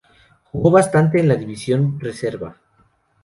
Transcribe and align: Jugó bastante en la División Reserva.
Jugó 0.45 0.71
bastante 0.71 1.19
en 1.19 1.27
la 1.27 1.35
División 1.35 1.99
Reserva. 1.99 2.57